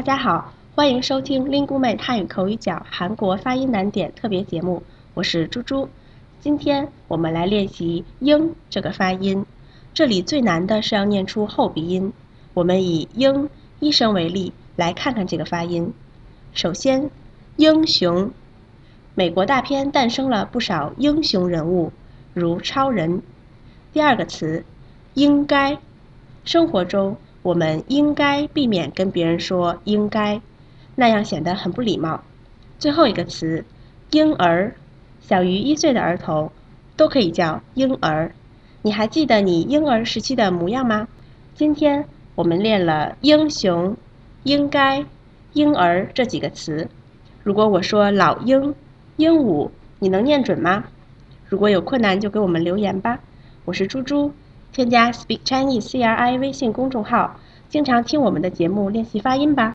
[0.00, 5.90] 大家好，欢迎收听 Lingueme 汉语口语角韩国发音难点特别节目，我是猪猪。
[6.40, 9.44] 今天我们来练习“英”这个发音，
[9.92, 12.14] 这里最难的是要念出后鼻音。
[12.54, 15.92] 我们以“英”一声为例，来看看这个发音。
[16.54, 17.10] 首先
[17.56, 18.30] ，“英雄”，
[19.14, 21.92] 美国大片诞生了不少英雄人物，
[22.32, 23.20] 如超人。
[23.92, 24.64] 第二个词
[25.12, 25.76] ，“应该”，
[26.46, 27.18] 生活中。
[27.42, 30.40] 我们应该避免跟别人说“应该”，
[30.94, 32.22] 那样显得很不礼貌。
[32.78, 33.64] 最后一个词
[34.12, 34.74] “婴儿”，
[35.20, 36.50] 小于一岁的儿童
[36.96, 38.32] 都可以叫婴儿。
[38.82, 41.08] 你还记得你婴儿时期的模样吗？
[41.54, 42.04] 今天
[42.34, 43.96] 我们练了“英雄
[44.44, 45.04] ”“应该
[45.54, 46.88] ”“婴儿”这几个词。
[47.42, 48.74] 如果我说“老鹰
[49.16, 50.84] ”“鹦鹉”，你能念准吗？
[51.46, 53.20] 如果有困难就给我们留言吧。
[53.64, 54.32] 我是猪猪。
[54.80, 57.36] 添加 Speak Chinese CRI 微信公众号，
[57.68, 59.68] 经常听我们的节目练习发音吧。